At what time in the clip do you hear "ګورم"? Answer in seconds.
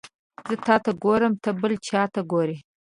1.03-1.33